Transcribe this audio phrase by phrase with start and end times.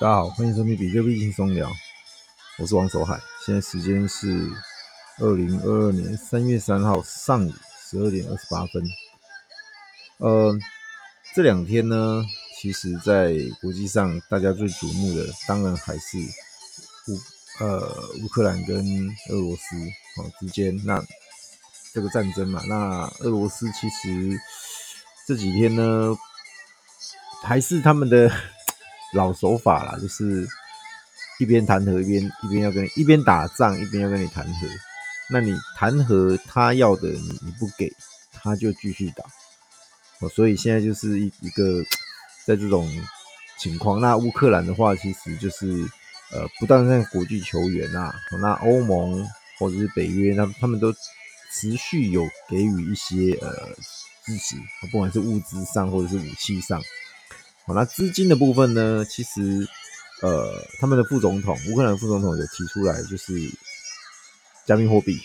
[0.00, 1.70] 大家好，欢迎收听比特币轻松聊，
[2.56, 3.20] 我是王守海。
[3.44, 4.48] 现在时间是
[5.18, 8.82] 二零二二年三月三号上午十二点二十八分。
[10.16, 10.58] 呃，
[11.34, 12.24] 这两天呢，
[12.56, 18.78] 其实在国际上大家最瞩目的，当然还是乌呃乌克兰跟
[19.28, 19.76] 俄罗斯
[20.16, 21.04] 哦之间那
[21.92, 22.62] 这个战争嘛。
[22.66, 24.40] 那俄罗斯其实
[25.26, 26.16] 这几天呢，
[27.42, 28.32] 还是他们的。
[29.12, 30.46] 老手法啦，就是
[31.38, 34.66] 一边谈和一边一边要跟一边打仗一边要跟你谈和。
[35.32, 37.92] 那你谈和他要的你你不给，
[38.32, 39.24] 他就继续打。
[40.20, 41.82] 哦，所以现在就是一一个
[42.46, 42.88] 在这种
[43.58, 44.00] 情况。
[44.00, 45.66] 那乌克兰的话，其实就是
[46.32, 49.26] 呃，不但在国际球员啊，那欧盟
[49.58, 50.92] 或者是北约，那他们都
[51.52, 53.68] 持续有给予一些呃
[54.24, 54.56] 支持，
[54.90, 56.80] 不管是物资上或者是武器上。
[57.70, 59.04] 好，那资金的部分呢？
[59.08, 59.64] 其实，
[60.22, 63.32] 呃，他们的副总统，乌克兰副总统有提出来，就是
[64.66, 65.16] 加密货币。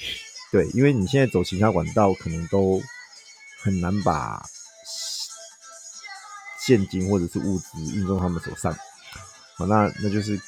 [0.52, 2.80] 对，因为你现在走其他管道，可能都
[3.64, 4.46] 很难把
[6.64, 8.72] 现金或者是物资运到他们手上。
[9.56, 10.40] 好，那那就是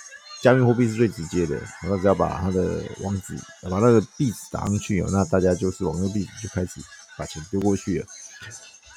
[0.43, 1.59] 加密货币是最直接的。
[1.81, 6.79] 那只要把他的网址，把那个币址打上去，那大家就是往那个币就开始
[7.17, 8.05] 把钱丢过去了。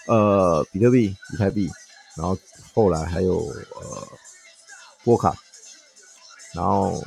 [0.06, 1.70] 呃，比特币、以太币。
[2.16, 2.37] 然后
[2.75, 4.09] 后来还有呃
[5.04, 5.34] 波卡，
[6.54, 7.03] 然后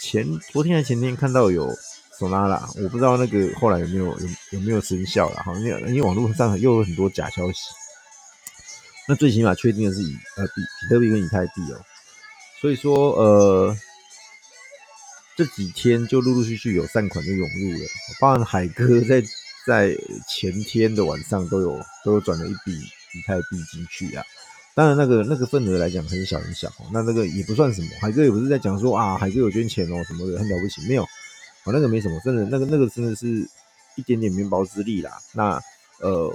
[0.00, 1.68] 前昨天还前天看到有
[2.18, 7.60] 索拉拉，我不知道那个后来有没有有有没有生效了哈，因为因为网络上又有很多假消息。
[9.08, 11.84] 那最起码确定的是以呃比比特币跟以太币哦，
[12.60, 13.76] 所以说呃
[15.36, 17.88] 这几天就陆陆续续有善款就涌入了，
[18.20, 19.22] 包含海哥在
[19.66, 19.96] 在
[20.28, 22.78] 前天的晚上都有都有转了一笔
[23.18, 24.24] 以太币进去啊。
[24.74, 27.88] 当然，那个那个份额来讲很小很小，那那个也不算什么。
[28.00, 31.02] 海哥也不是在讲说啊，海哥有捐钱哦什么的，很了不起，没有，
[31.64, 33.46] 哦那个没什么，真的那个那个真的是
[33.96, 35.12] 一点点面包之力啦。
[35.34, 35.60] 那
[36.00, 36.34] 呃，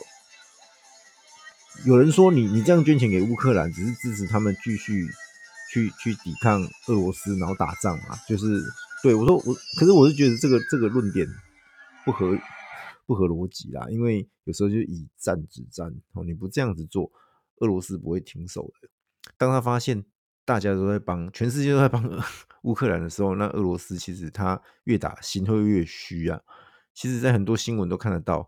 [1.86, 5.08] 有人说你你这样捐钱给乌克兰，只是支持他们继续
[5.74, 8.20] 去去抵抗俄罗斯，然后打仗嘛？
[8.30, 8.64] 就是
[9.02, 11.28] 对我说我，可是我是觉得这个这个论点
[12.06, 12.38] 不合
[13.08, 17.12] 不合逻辑啦，因为有时候就以战止战哦，你不这样子做。
[17.60, 18.88] 俄罗斯不会停手的。
[19.36, 20.06] 当他发现
[20.46, 22.04] 大家都在帮，全世界都在帮
[22.62, 26.40] 乌克兰的时候，那俄罗斯其实他越打心会越虚啊。
[26.94, 28.48] 其实，在很多新闻都看得到，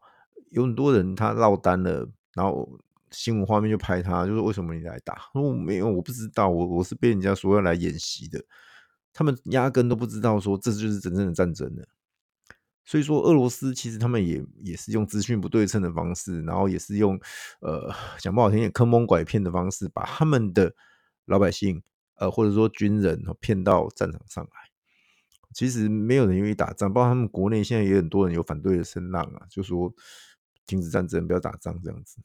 [0.52, 2.70] 有很多人他落单了，然后
[3.10, 5.18] 新闻画面就拍他，就说为什么你来打？
[5.34, 8.44] 我没有，我不知道，我我是被人家说要来演习的。
[9.12, 11.88] 他们压根都不知道说这就是真正的战争了。
[12.90, 17.20] 所以说，俄罗斯其实他们也也是用资讯不对称的方式，然后也是用
[17.60, 20.74] 呃讲不好听点坑蒙拐骗的方式，把他们的
[21.26, 21.84] 老百姓
[22.16, 24.50] 呃或者说军人骗到战场上来。
[25.54, 29.94] 其实没有人愿意打仗，包括他们国内现在也很多人有反对的声浪啊，就说
[30.66, 32.18] 停止战争，不要打仗这样子。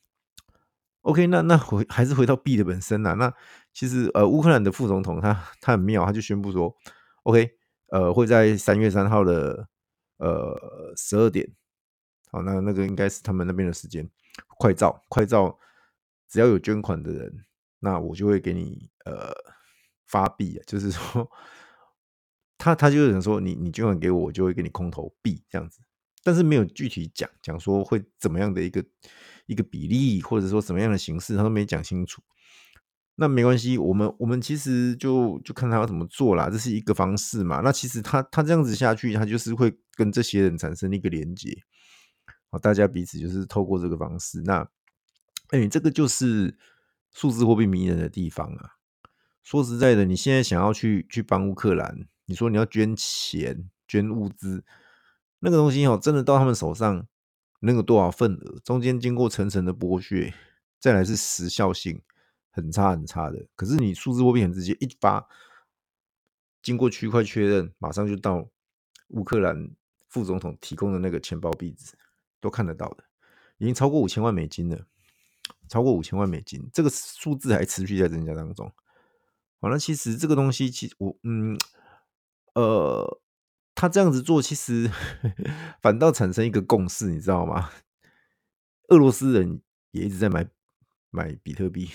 [1.02, 3.12] OK，那那回还是回到币的本身啊。
[3.12, 3.30] 那
[3.74, 6.74] 其实呃乌克兰的副总统他他很妙，他就宣布说
[7.24, 7.50] ，OK，
[7.88, 9.68] 呃会在三月三号的。
[10.18, 11.50] 呃，十二点，
[12.30, 14.08] 好，那那个应该是他们那边的时间。
[14.58, 15.58] 快照，快照，
[16.28, 17.44] 只要有捐款的人，
[17.80, 19.32] 那我就会给你呃
[20.06, 21.30] 发币，就是说，
[22.58, 25.80] 他他就是想说，你你捐款给我，我就会给你空投币这样子，
[26.22, 28.84] 但是没有具体讲讲说会怎么样的一个
[29.46, 32.22] 一个比例，或者说什么样的形式，他都没讲清楚。
[33.16, 37.60] 那没关系，我们我们其实就就看他要怎么做啦，这是一个方式嘛。
[37.60, 41.56] 那其实他他这样子下去，他就是会跟这些人产生一个连接，
[42.50, 44.42] 好，大家彼此就是透过这个方式。
[44.44, 44.68] 那，
[45.50, 46.58] 哎、欸，这个就是
[47.12, 48.70] 数字货币迷人的地方啊。
[49.44, 54.64] 说实在的，你现在想要去去帮乌克兰，你说你要捐钱、捐物资，
[55.38, 57.06] 那个东西哦，真的到他们手上，
[57.60, 60.34] 能有多少份额，中间经过层层的剥削，
[60.80, 62.02] 再来是时效性。
[62.54, 65.28] 很差很差的，可是你数字货币很直接，一发
[66.62, 68.48] 经过区块确认，马上就到
[69.08, 69.70] 乌克兰
[70.08, 71.98] 副总统提供的那个钱包地址，
[72.40, 73.02] 都看得到的，
[73.58, 74.86] 已经超过五千万美金了，
[75.68, 78.72] 超过五千万美金，这个数字还持续在增加当中。
[79.60, 81.58] 好，了其实这个东西，其实我嗯
[82.54, 83.20] 呃，
[83.74, 84.88] 他这样子做，其实
[85.82, 87.70] 反倒产生一个共识，你知道吗？
[88.88, 89.60] 俄罗斯人
[89.90, 90.48] 也一直在买
[91.10, 91.90] 买比特币。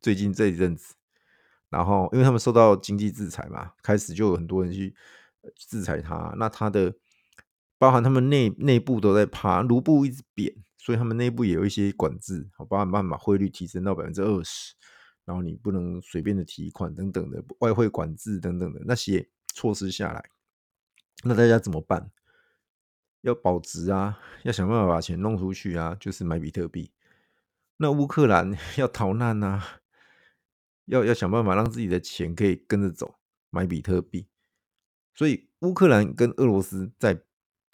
[0.00, 0.94] 最近这一阵子，
[1.68, 4.94] 然后因为他们受到经济制裁嘛，开始就有很多人去
[5.56, 6.34] 制裁他。
[6.36, 6.94] 那他的
[7.78, 14.74] 包含他们内内部都在怕卢布一直贬，所以他们内部也有一些管制，好，包含办法把汇率提升到百分之二十。
[15.26, 20.30] 然后你不能随便的提款等等的外汇管制等等的那些措施下来，
[21.22, 22.10] 那大家怎么办？
[23.20, 26.90] 要保值啊，要想办法把钱弄出去啊，就是买比特币。
[27.76, 29.79] 那乌克兰 要逃难啊，
[30.90, 33.14] 要要想办法让自己的钱可以跟着走，
[33.50, 34.26] 买比特币。
[35.14, 37.22] 所以乌克兰跟俄罗斯在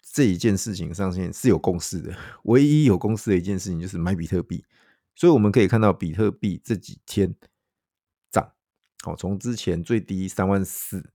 [0.01, 2.15] 这一件事情上面是有共识的，
[2.45, 4.63] 唯一有共识的一件事情就是买比特币。
[5.15, 7.35] 所以我们可以看到比特币这几天
[8.29, 8.53] 涨，
[9.03, 11.11] 好，从之前最低三万四。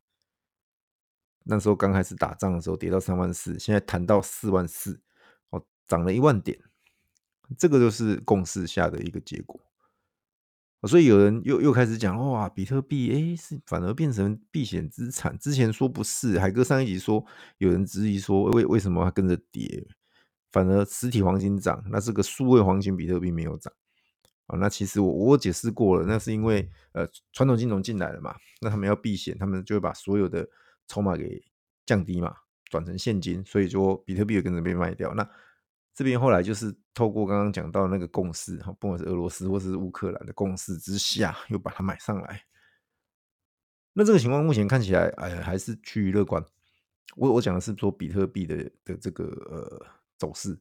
[1.44, 5.00] 那时候刚开始打仗的时候跌到三万四，现在弹到四万四，
[5.50, 6.58] 哦，涨了一万点，
[7.56, 9.60] 这个就是共识下的一个结果。
[10.88, 15.38] 所以有人又又开始讲，哇，比特币哎，是反而变成避险资产。
[15.38, 17.24] 之前说不是，海哥上一集说
[17.58, 19.86] 有人质疑说，为为什么它跟着跌，
[20.50, 23.72] 反而实体黄金涨，那这个数位黄金比特币没有涨。
[24.48, 30.48] 啊，那其实我我解释过了，那是因为呃传统金融进来了嘛，那他们要避险，他们就会把所有的
[30.88, 31.40] 筹码给
[31.86, 32.34] 降低嘛，
[32.68, 35.14] 转成现金，所以说比特币也跟着被卖掉。
[35.14, 35.26] 那
[35.94, 42.42] 这边后来就是透过刚刚讲到那个共识，哈，不管是俄罗斯或是乌克兰的共识之下，又把它买上来。
[43.92, 46.42] 那这个情况目前看起来，哎，还是趋于乐观。
[47.16, 49.86] 我我讲的是说比特币的的这个呃
[50.18, 50.58] 走势。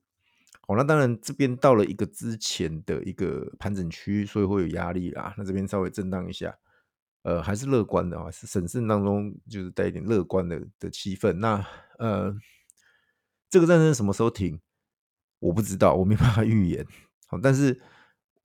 [0.67, 5.33] 好，那当然这边到了一个之前的一个盘整区，所以会有压力啦。
[5.37, 6.53] 那这边稍微震荡一下。
[7.23, 11.33] 呃，还是乐观的啊，是审慎当中就是带一点乐观的的气氛。
[11.33, 11.63] 那
[11.99, 12.35] 呃，
[13.47, 14.59] 这个战争什么时候停，
[15.41, 16.87] 我不知道，我没办法预言。
[17.27, 17.77] 好，但是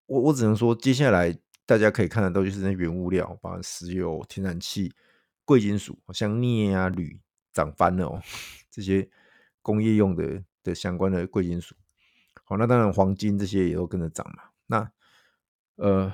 [0.07, 1.37] 我我只能说，接下来
[1.67, 4.91] 大家可以看得到，就是那原物料，包括石油、天然气、
[5.45, 7.19] 贵金属，像镍啊、铝
[7.53, 8.19] 涨翻了哦，
[8.71, 9.07] 这些
[9.61, 11.75] 工业用的的相关的贵金属。
[12.43, 14.45] 好，那当然黄金这些也都跟着涨嘛。
[14.65, 14.91] 那
[15.75, 16.11] 呃。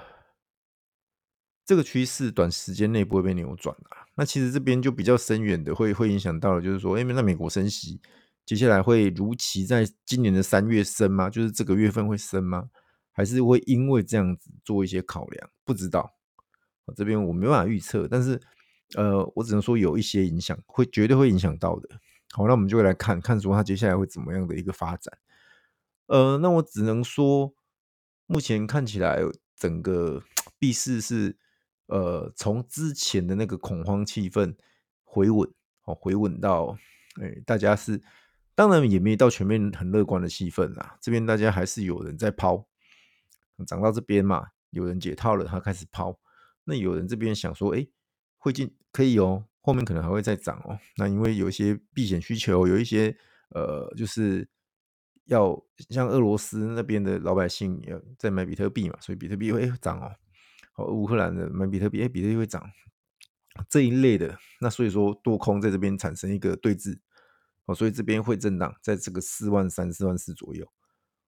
[1.63, 4.03] 这个趋势短时间内不会被扭转啊。
[4.15, 8.01] 那其实这边就比较深远的会会影响到了，就是说，因为那美国升息，
[8.45, 11.29] 接下来会如期在今年的三月升吗？
[11.29, 12.69] 就是这个月份会升吗？
[13.11, 15.49] 还是会因为这样子做一些考量？
[15.63, 16.13] 不知道，
[16.95, 18.07] 这边我没办法预测。
[18.07, 18.41] 但是，
[18.95, 21.89] 呃，我只能说有一些影响，会绝对会影响到的。
[22.31, 25.17] 好，那我们就会来看看说它接下来会怎么样的一个发展。
[26.07, 27.53] 呃，那我只能说，
[28.25, 29.19] 目前看起来
[29.55, 30.23] 整个
[30.59, 31.37] 币市是。
[31.87, 34.55] 呃，从之前的那个恐慌气氛
[35.03, 35.51] 回稳，
[35.83, 36.77] 哦，回稳到，
[37.21, 38.01] 哎，大家是
[38.61, 40.95] 当然也没到全面很乐观的气氛啦。
[41.01, 42.63] 这边大家还是有人在抛，
[43.65, 46.19] 涨到这边嘛，有人解套了，他开始抛。
[46.65, 47.87] 那有人这边想说，哎，
[48.37, 50.77] 会进可以哦，后面可能还会再涨哦。
[50.97, 53.17] 那因为有一些避险需求，有一些
[53.49, 54.47] 呃，就是
[55.25, 60.11] 要像俄罗斯那边的老百姓要在买比特币嘛，所以比特币会涨哦。
[60.73, 62.63] 好，乌克兰的买比特币，哎，比特币会涨
[63.67, 66.99] 这一类的，那所以说多空在这边产生一个对峙，
[67.65, 70.65] 哦，所以这边会震荡在这个四万三、四万四左右。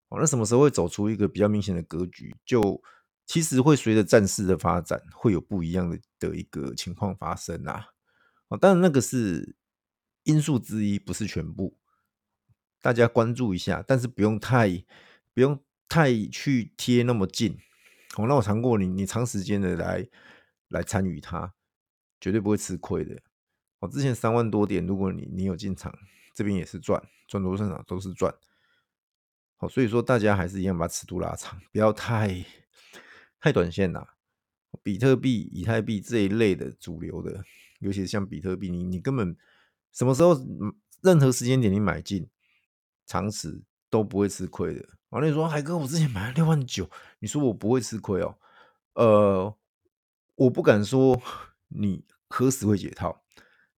[0.09, 2.35] 哦，那什么时候会走出一个比较明显的格局？
[2.45, 2.81] 就
[3.25, 7.87] 其实会随着战事的发展，会有不一样的的一个情况发生啊。
[8.49, 9.55] 哦，当然那个是
[10.23, 11.77] 因素之一，不是全部，
[12.81, 14.83] 大家关注一下，但是不用太
[15.33, 17.57] 不用太去贴那么近。
[18.17, 20.07] 哦，那我尝过你，你长时间的来
[20.67, 21.53] 来参与它，
[22.19, 23.19] 绝对不会吃亏的。
[23.79, 25.97] 哦，之前三万多点，如果你你有进场，
[26.33, 28.33] 这边也是赚，赚多赚少都是赚。
[29.57, 32.45] 好，所以说大家还是一样把尺度拉长，不要太
[33.39, 34.15] 太短线啦。
[34.81, 37.43] 比特币、以太币这一类的主流的，
[37.79, 39.37] 尤其是像比特币，你你根本
[39.91, 40.35] 什么时候、
[41.01, 42.27] 任何时间点你买进，
[43.05, 44.89] 长持都不会吃亏的。
[45.09, 48.35] 完了，你说海哥，我之前买了六万九，你说我不会吃亏哦？
[48.95, 49.55] 呃，
[50.35, 51.21] 我不敢说
[51.67, 53.23] 你何时会解套，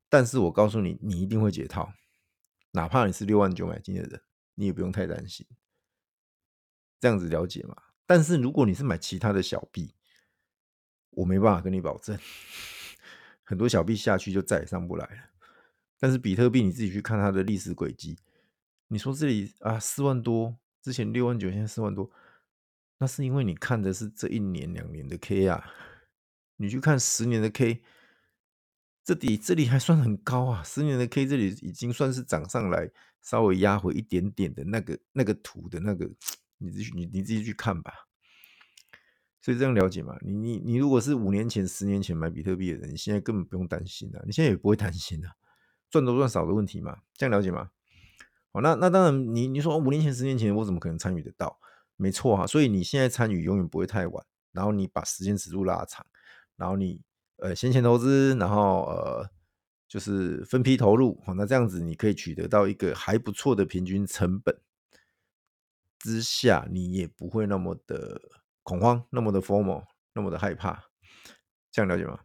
[0.08, 1.92] 但是我告诉你，你一定会解套，
[2.76, 4.22] 哪怕你是六万九买进的人，
[4.54, 5.48] 你也不用太担心。
[7.00, 7.76] 这样子了解嘛？
[8.06, 9.96] 但是如果你是买其他的小币，
[11.12, 12.18] 我没办法跟你保证，
[13.44, 15.30] 很多小币下去就再也上不来了。
[16.00, 18.20] 但是比特币你自己去看它的历史轨迹，
[18.90, 20.56] 你说这里啊四万多。
[20.82, 22.12] 之前六万九，现在四万多，
[23.00, 25.72] 那是因为你看的是这一年两年的 K 啊，
[26.58, 27.82] 你去看十年的 K，
[29.06, 32.90] 这里这里还算很高啊，十年的 K 这里已经算是涨上来，
[33.22, 36.10] 稍微压回一点点的那个那个图的那个，
[36.58, 37.94] 你自己你你自己去看吧。
[39.42, 40.18] 所以这样了解嘛？
[40.22, 45.32] 你你你如果是五年前、十年前买比特币的人，你现在根本不用担心啊，你现在也不会担心啊，
[45.92, 47.70] 赚多赚少的问题嘛，这样了解吗？
[48.52, 51.60] 好，那那当然你，你你说五年前、十年前，我怎么可能参与得到？
[51.96, 54.26] 没错啊，所以你现在参与永远不会太晚。
[54.52, 56.04] 然后你把时间尺度拉长，
[56.56, 57.02] 然后你
[57.38, 59.30] 呃先前投资，然后呃
[59.88, 64.60] 就是分批投入，那这样子你可以取得到一个还不错的平均成本
[66.00, 68.22] 之下，你也不会那么的
[68.64, 70.86] 恐慌，那么的 formal，那么的害怕，
[71.72, 72.20] 这样了解吗？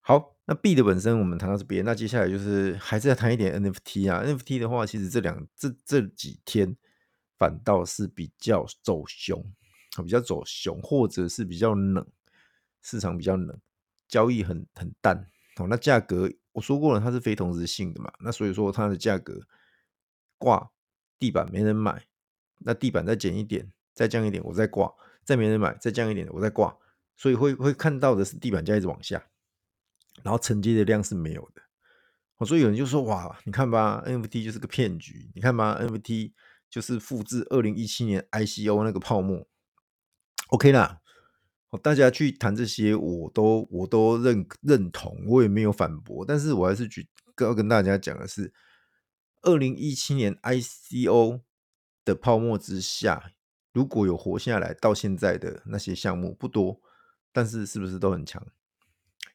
[0.00, 4.22] 好，那币的本身我们谈到这边，那接下来就是还是要谈一点 NFT 啊。
[4.22, 6.76] NFT 的话，其实这两这这几天
[7.38, 9.42] 反倒是比较走熊，
[10.04, 12.06] 比较走熊，或者是比较冷，
[12.82, 13.58] 市场比较冷，
[14.14, 15.28] 交易很很淡。
[15.56, 19.40] 哦，那价格我说过了，它是非同质性的嘛，那所以说它的价格
[20.38, 20.70] 挂
[21.18, 22.06] 地板没人买，
[22.58, 24.94] 那地板再减一点，再降一点，我再挂，
[25.24, 26.76] 再没人买，再降一点，我再挂，
[27.16, 29.26] 所以会会看到的是地板价一直往下。
[30.22, 35.28] 然后承接的量是没有的，所以有人就说：“哇，你看吧，NFT 就是个骗局。
[35.34, 36.32] 你看吧，NFT
[36.70, 39.48] 就是复制二零一七年 ICO 那个泡沫。
[40.50, 41.00] ”OK 啦，
[41.78, 46.24] 大家去谈这些，我都我都认认同，我也没有反驳。
[46.24, 47.08] 但是我还是举
[47.40, 48.52] 要跟大家讲的是，
[49.42, 51.42] 二零一七年 ICO
[52.04, 53.32] 的泡沫之下，
[53.72, 56.80] 如果有活下来到现在的那些项目不多，
[57.32, 58.46] 但是是不是都很强？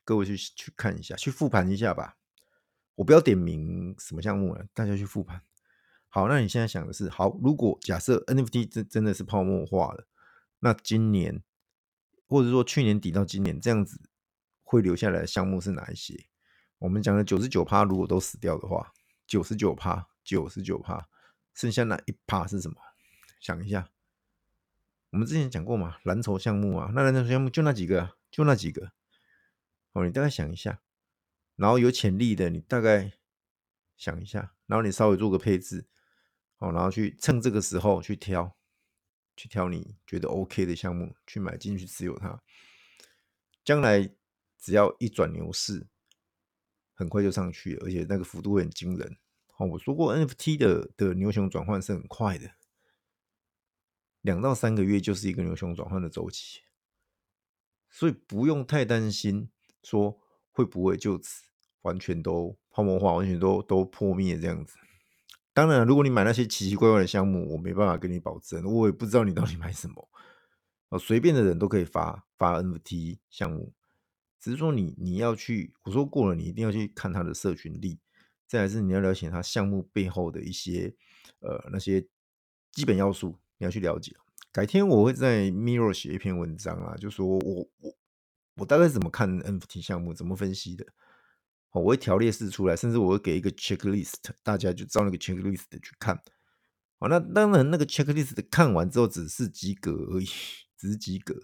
[0.05, 2.15] 各位去去看一下，去复盘一下吧。
[2.95, 5.41] 我不要点名什么项目了，大家去复盘。
[6.09, 10.07] 好，那你现在想的是，好，如果假设 NFT 真真的是泡沫化了，
[10.59, 11.43] 那今年
[12.29, 13.99] 或者说去年底到今年这样子
[14.63, 16.27] 会留下来的项目是哪一些？
[16.77, 18.93] 我们讲的九十九趴如果都死掉的话，
[19.25, 21.09] 九十九趴，九十九趴，
[21.55, 22.75] 剩下那一趴是什么？
[23.41, 23.89] 想一下，
[25.09, 28.91] 我们之前讲过嘛，蓝筹项目啊，那蓝筹项目就那几个，就那几个。
[29.93, 30.81] 哦，你大概想一下，
[31.55, 33.11] 然后有潜力的，你大概
[33.97, 35.87] 想一下，然后你稍微做个配置，
[36.59, 38.55] 哦，然后去趁这个时候去挑，
[39.39, 42.43] 去挑你觉得 OK 的项目去买进去持有它，
[43.63, 44.13] 将来
[44.57, 45.87] 只要一转牛市，
[46.93, 49.17] 很快就上去，而且那个幅度很惊人。
[49.55, 52.51] 哦，我说过 NFT 的的牛熊转换是很快的，
[54.19, 56.59] 两到三个月就是一个牛熊转换的周期，
[57.89, 59.49] 所以不用太担心。
[59.81, 60.19] 说
[60.51, 61.45] 会不会就此
[61.83, 64.77] 完全都泡沫化，完全都都破灭这样子？
[65.59, 70.09] 当然，如果你买那些奇奇怪怪的项目，我没办法跟你保证，我也不知道你到底买什么。
[70.89, 73.73] 哦，随便的人都可以发发 NFT 项目，
[74.39, 77.99] 只是说你你要去，我说过了，你一定要去看他的社群力，
[78.47, 80.95] 再来是你要了解他项目背后的一些
[81.39, 82.07] 呃那些
[82.71, 84.15] 基本要素，你要去了解。
[84.51, 87.39] 改天我会在 Mirror 写一篇文章啊，就说我
[87.79, 87.95] 我。
[88.55, 90.85] 我大概怎么看 NFT 项目，怎么分析的？
[91.71, 96.19] 哦我会条列式出来，甚至我会给一个 checklist，大家就照那个 checklist 去看。
[96.99, 100.25] 好，那当然那个 checklist 看完之后只是及格而已，
[100.77, 101.35] 只是及格。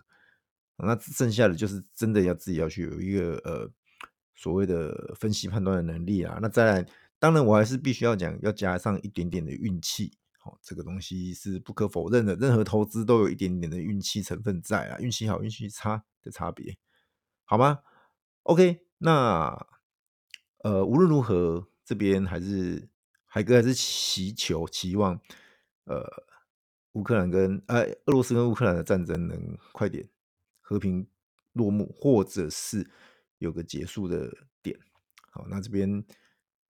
[0.78, 3.72] 那剩下的就是真的要自己要去有一个呃
[4.36, 6.38] 所谓的分析判断的能力啊。
[6.42, 6.86] 那再来，
[7.18, 10.18] 当然我还是必须要讲，要加上一点点的运气。
[10.38, 16.78] 好，这个东西是不可否认的，任何投资都有一点点的运气成分在啊，运气好、运气差的差别。
[17.46, 17.80] 好吗
[18.44, 19.56] ？OK，那
[20.66, 22.90] 呃，无论如何，这边还是
[23.26, 25.14] 海哥还是祈求、期望，
[25.84, 26.04] 呃，
[26.94, 30.10] 乌克兰跟呃俄罗斯跟乌克兰的战争能快点
[30.60, 31.08] 和平
[31.54, 32.90] 落幕，或者是
[33.38, 34.76] 有个结束的点。
[35.30, 36.04] 好，那这边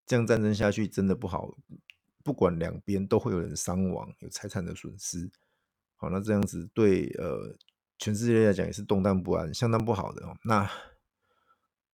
[0.05, 1.57] 这样战争下去真的不好，
[2.21, 5.31] 不管两边都会有人伤亡，有财产的损失。
[5.95, 7.55] 好，那这样子对呃。
[7.97, 10.35] 全世界来讲也是动荡不安，相当不好的哦。
[10.43, 10.69] 那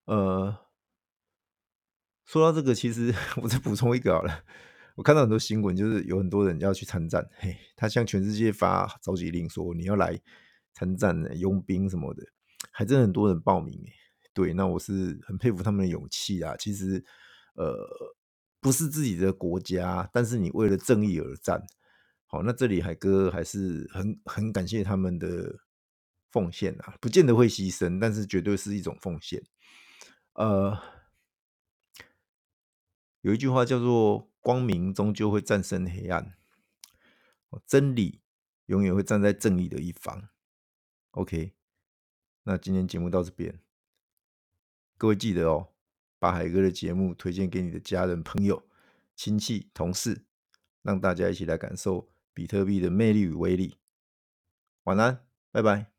[0.06, 0.58] 呃，
[2.26, 4.44] 说到这个，其实 我再补充一个好了。
[4.96, 10.20] 我看到很多新闻，就是有很多人要去参战，嘿，他向全世界发召集令，说你要来
[10.74, 12.24] 参战、佣兵什么的，
[12.72, 13.84] 还真很多人报名。
[14.34, 16.56] 对，那我是很佩服他们的勇气啊。
[16.58, 17.04] 其实，
[17.56, 17.88] 呃，
[18.60, 21.62] 不是自己的国家，但是你为了正义而战。
[22.28, 25.60] 好，那这里海哥还是很很感谢他们的。
[26.32, 29.44] 奉献啊，不见得会牺牲，但是绝对是一种奉献。
[30.36, 30.74] 呃，
[33.22, 36.36] 有一句话叫做“光明终究会战胜黑暗”，
[37.68, 38.22] 真理
[38.66, 40.30] 永远会站在正义的一方。
[41.12, 41.54] OK，
[42.44, 43.60] 那今天节目到这边，
[44.98, 45.74] 各位记得哦，
[46.18, 48.68] 把海哥的节目推荐给你的家人、朋友、
[49.16, 50.26] 亲戚、同事，
[50.82, 53.78] 让大家一起来感受比特币的魅力与威力。
[54.86, 55.91] 晚安，拜拜。